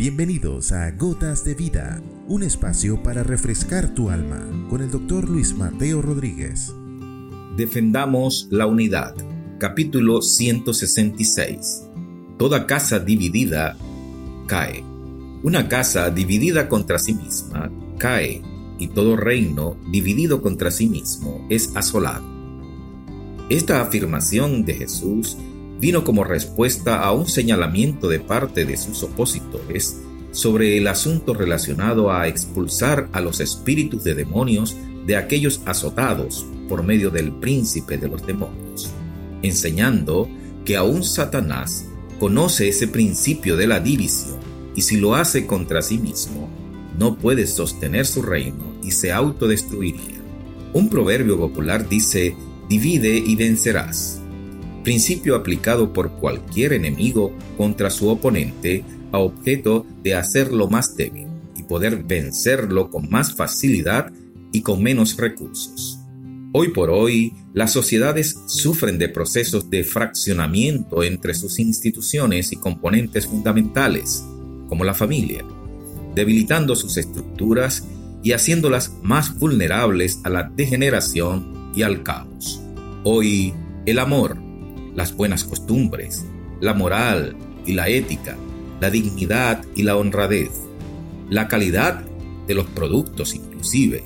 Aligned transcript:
Bienvenidos 0.00 0.72
a 0.72 0.92
Gotas 0.92 1.44
de 1.44 1.54
Vida, 1.54 2.02
un 2.26 2.42
espacio 2.42 3.02
para 3.02 3.22
refrescar 3.22 3.92
tu 3.92 4.08
alma 4.08 4.48
con 4.70 4.80
el 4.80 4.90
doctor 4.90 5.28
Luis 5.28 5.54
Mateo 5.54 6.00
Rodríguez. 6.00 6.72
Defendamos 7.58 8.48
la 8.50 8.66
unidad. 8.66 9.14
Capítulo 9.58 10.22
166. 10.22 11.82
Toda 12.38 12.66
casa 12.66 12.98
dividida 12.98 13.76
cae. 14.46 14.82
Una 15.42 15.68
casa 15.68 16.08
dividida 16.08 16.70
contra 16.70 16.98
sí 16.98 17.12
misma 17.12 17.70
cae, 17.98 18.40
y 18.78 18.88
todo 18.88 19.18
reino 19.18 19.76
dividido 19.90 20.40
contra 20.40 20.70
sí 20.70 20.88
mismo 20.88 21.46
es 21.50 21.76
asolado. 21.76 22.24
Esta 23.50 23.82
afirmación 23.82 24.64
de 24.64 24.76
Jesús 24.76 25.36
vino 25.80 26.04
como 26.04 26.24
respuesta 26.24 27.00
a 27.00 27.12
un 27.12 27.26
señalamiento 27.26 28.08
de 28.08 28.20
parte 28.20 28.64
de 28.64 28.76
sus 28.76 29.02
opositores 29.02 30.02
sobre 30.30 30.76
el 30.76 30.86
asunto 30.86 31.34
relacionado 31.34 32.12
a 32.12 32.28
expulsar 32.28 33.08
a 33.12 33.20
los 33.20 33.40
espíritus 33.40 34.04
de 34.04 34.14
demonios 34.14 34.76
de 35.06 35.16
aquellos 35.16 35.62
azotados 35.64 36.46
por 36.68 36.84
medio 36.84 37.10
del 37.10 37.32
príncipe 37.32 37.96
de 37.96 38.08
los 38.08 38.24
demonios, 38.26 38.90
enseñando 39.42 40.28
que 40.64 40.76
aún 40.76 41.02
Satanás 41.02 41.86
conoce 42.20 42.68
ese 42.68 42.86
principio 42.86 43.56
de 43.56 43.66
la 43.66 43.80
división 43.80 44.38
y 44.76 44.82
si 44.82 44.98
lo 44.98 45.14
hace 45.14 45.46
contra 45.46 45.82
sí 45.82 45.98
mismo, 45.98 46.48
no 46.98 47.16
puede 47.16 47.46
sostener 47.46 48.06
su 48.06 48.22
reino 48.22 48.74
y 48.84 48.90
se 48.92 49.10
autodestruiría. 49.10 50.20
Un 50.74 50.88
proverbio 50.88 51.38
popular 51.38 51.88
dice, 51.88 52.36
divide 52.68 53.16
y 53.16 53.34
vencerás 53.34 54.20
principio 54.82 55.36
aplicado 55.36 55.92
por 55.92 56.12
cualquier 56.12 56.72
enemigo 56.72 57.32
contra 57.56 57.90
su 57.90 58.08
oponente 58.08 58.84
a 59.12 59.18
objeto 59.18 59.86
de 60.02 60.14
hacerlo 60.14 60.68
más 60.68 60.96
débil 60.96 61.26
y 61.56 61.62
poder 61.64 62.04
vencerlo 62.04 62.90
con 62.90 63.08
más 63.10 63.34
facilidad 63.34 64.12
y 64.52 64.62
con 64.62 64.82
menos 64.82 65.16
recursos. 65.16 65.98
Hoy 66.52 66.68
por 66.70 66.90
hoy, 66.90 67.32
las 67.52 67.72
sociedades 67.72 68.36
sufren 68.46 68.98
de 68.98 69.08
procesos 69.08 69.70
de 69.70 69.84
fraccionamiento 69.84 71.04
entre 71.04 71.34
sus 71.34 71.60
instituciones 71.60 72.50
y 72.52 72.56
componentes 72.56 73.26
fundamentales, 73.26 74.24
como 74.68 74.82
la 74.82 74.94
familia, 74.94 75.44
debilitando 76.14 76.74
sus 76.74 76.96
estructuras 76.96 77.86
y 78.24 78.32
haciéndolas 78.32 78.92
más 79.02 79.38
vulnerables 79.38 80.20
a 80.24 80.30
la 80.30 80.42
degeneración 80.42 81.70
y 81.74 81.82
al 81.82 82.02
caos. 82.02 82.60
Hoy, 83.04 83.54
el 83.86 84.00
amor, 84.00 84.49
las 84.94 85.14
buenas 85.14 85.44
costumbres, 85.44 86.24
la 86.60 86.74
moral 86.74 87.36
y 87.66 87.72
la 87.72 87.88
ética, 87.88 88.36
la 88.80 88.90
dignidad 88.90 89.64
y 89.74 89.82
la 89.82 89.96
honradez, 89.96 90.50
la 91.28 91.48
calidad 91.48 92.04
de 92.46 92.54
los 92.54 92.66
productos 92.66 93.34
inclusive, 93.34 94.02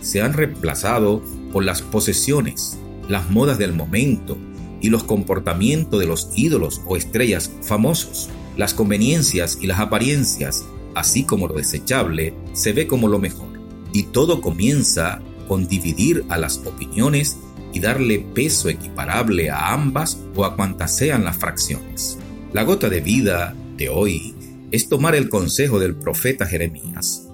se 0.00 0.22
han 0.22 0.32
reemplazado 0.32 1.22
por 1.52 1.64
las 1.64 1.82
posesiones, 1.82 2.78
las 3.08 3.30
modas 3.30 3.58
del 3.58 3.72
momento 3.72 4.36
y 4.80 4.90
los 4.90 5.04
comportamientos 5.04 6.00
de 6.00 6.06
los 6.06 6.30
ídolos 6.34 6.82
o 6.86 6.96
estrellas 6.96 7.50
famosos. 7.62 8.28
Las 8.56 8.74
conveniencias 8.74 9.58
y 9.60 9.66
las 9.66 9.80
apariencias, 9.80 10.64
así 10.94 11.24
como 11.24 11.46
lo 11.46 11.54
desechable, 11.54 12.34
se 12.52 12.72
ve 12.72 12.86
como 12.86 13.08
lo 13.08 13.18
mejor. 13.18 13.48
Y 13.92 14.04
todo 14.04 14.40
comienza 14.40 15.22
con 15.48 15.68
dividir 15.68 16.24
a 16.28 16.36
las 16.36 16.58
opiniones 16.66 17.36
y 17.72 17.80
darle 17.80 18.20
peso 18.20 18.68
equiparable 18.68 19.50
a 19.50 19.72
ambas 19.72 20.18
o 20.34 20.44
a 20.44 20.56
cuantas 20.56 20.96
sean 20.96 21.24
las 21.24 21.36
fracciones. 21.36 22.18
La 22.52 22.64
gota 22.64 22.88
de 22.88 23.00
vida 23.00 23.54
de 23.76 23.88
hoy 23.88 24.34
es 24.70 24.88
tomar 24.88 25.14
el 25.14 25.28
consejo 25.28 25.78
del 25.78 25.94
profeta 25.94 26.46
Jeremías 26.46 27.28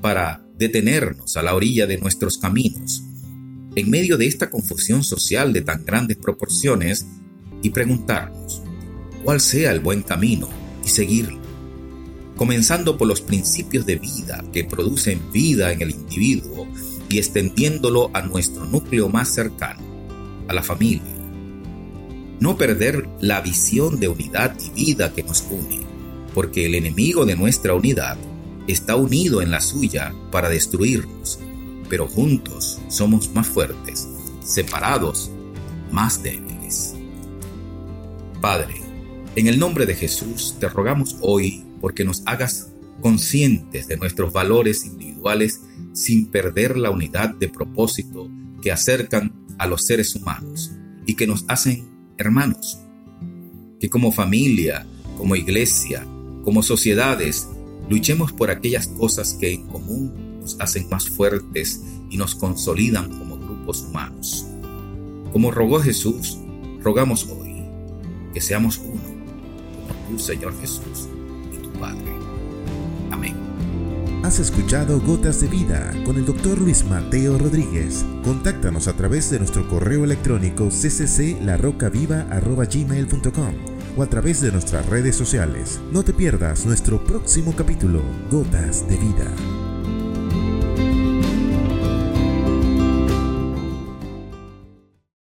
para 0.00 0.44
detenernos 0.56 1.36
a 1.36 1.42
la 1.42 1.54
orilla 1.54 1.86
de 1.86 1.98
nuestros 1.98 2.38
caminos, 2.38 3.02
en 3.74 3.90
medio 3.90 4.16
de 4.16 4.26
esta 4.26 4.50
confusión 4.50 5.02
social 5.02 5.52
de 5.52 5.62
tan 5.62 5.84
grandes 5.84 6.16
proporciones, 6.16 7.06
y 7.64 7.70
preguntarnos 7.70 8.62
cuál 9.24 9.40
sea 9.40 9.72
el 9.72 9.80
buen 9.80 10.02
camino 10.02 10.48
y 10.84 10.88
seguirlo, 10.88 11.40
comenzando 12.36 12.98
por 12.98 13.08
los 13.08 13.22
principios 13.22 13.86
de 13.86 13.96
vida 13.96 14.44
que 14.52 14.64
producen 14.64 15.20
vida 15.32 15.72
en 15.72 15.80
el 15.80 15.90
individuo 15.92 16.68
y 17.08 17.18
extendiéndolo 17.18 18.10
a 18.12 18.20
nuestro 18.22 18.66
núcleo 18.66 19.08
más 19.08 19.32
cercano, 19.34 19.80
a 20.48 20.54
la 20.54 20.62
familia. 20.62 21.02
No 22.40 22.56
perder 22.56 23.08
la 23.20 23.40
visión 23.40 24.00
de 24.00 24.08
unidad 24.08 24.56
y 24.60 24.70
vida 24.84 25.12
que 25.12 25.22
nos 25.22 25.44
une, 25.50 25.80
porque 26.34 26.66
el 26.66 26.74
enemigo 26.74 27.24
de 27.24 27.36
nuestra 27.36 27.74
unidad 27.74 28.16
está 28.66 28.96
unido 28.96 29.42
en 29.42 29.50
la 29.50 29.60
suya 29.60 30.14
para 30.30 30.48
destruirnos, 30.48 31.38
pero 31.88 32.08
juntos 32.08 32.80
somos 32.88 33.32
más 33.34 33.46
fuertes, 33.46 34.08
separados 34.44 35.30
más 35.90 36.22
débiles. 36.22 36.94
Padre, 38.40 38.74
en 39.36 39.46
el 39.46 39.58
nombre 39.58 39.86
de 39.86 39.94
Jesús 39.94 40.56
te 40.58 40.68
rogamos 40.68 41.16
hoy 41.20 41.64
porque 41.80 42.04
nos 42.04 42.22
hagas 42.26 42.70
conscientes 43.00 43.86
de 43.88 43.96
nuestros 43.96 44.32
valores 44.32 44.84
individuales 44.84 45.60
sin 45.92 46.26
perder 46.26 46.76
la 46.76 46.90
unidad 46.90 47.34
de 47.34 47.48
propósito 47.48 48.28
que 48.62 48.72
acercan 48.72 49.43
a 49.58 49.66
los 49.66 49.84
seres 49.84 50.14
humanos 50.14 50.72
y 51.06 51.14
que 51.14 51.26
nos 51.26 51.44
hacen 51.48 51.88
hermanos. 52.18 52.78
Que 53.80 53.90
como 53.90 54.12
familia, 54.12 54.86
como 55.16 55.36
iglesia, 55.36 56.06
como 56.44 56.62
sociedades, 56.62 57.48
luchemos 57.88 58.32
por 58.32 58.50
aquellas 58.50 58.88
cosas 58.88 59.34
que 59.34 59.52
en 59.52 59.66
común 59.66 60.40
nos 60.40 60.60
hacen 60.60 60.88
más 60.88 61.08
fuertes 61.08 61.82
y 62.10 62.16
nos 62.16 62.34
consolidan 62.34 63.08
como 63.18 63.38
grupos 63.38 63.82
humanos. 63.82 64.46
Como 65.32 65.50
rogó 65.50 65.80
Jesús, 65.80 66.38
rogamos 66.80 67.26
hoy 67.26 67.64
que 68.32 68.40
seamos 68.40 68.78
uno, 68.78 69.00
como 69.00 70.10
tú, 70.10 70.18
Señor 70.18 70.58
Jesús, 70.60 71.08
y 71.52 71.56
tu 71.56 71.70
Padre. 71.78 72.12
Has 74.24 74.38
escuchado 74.38 75.00
Gotas 75.02 75.42
de 75.42 75.48
Vida 75.48 75.92
con 76.06 76.16
el 76.16 76.24
doctor 76.24 76.58
Luis 76.58 76.82
Mateo 76.86 77.36
Rodríguez. 77.36 78.06
Contáctanos 78.24 78.88
a 78.88 78.94
través 78.94 79.28
de 79.28 79.38
nuestro 79.38 79.68
correo 79.68 80.02
electrónico 80.02 80.70
ccclarrocaviva.gmail.com 80.70 83.54
o 83.98 84.02
a 84.02 84.06
través 84.06 84.40
de 84.40 84.50
nuestras 84.50 84.86
redes 84.86 85.14
sociales. 85.14 85.78
No 85.92 86.02
te 86.04 86.14
pierdas 86.14 86.64
nuestro 86.64 87.04
próximo 87.04 87.54
capítulo, 87.54 88.00
Gotas 88.30 88.88
de 88.88 88.96
Vida. 88.96 89.30